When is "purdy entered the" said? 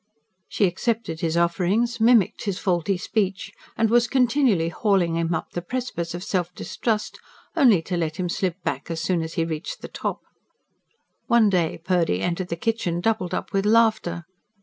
11.83-12.55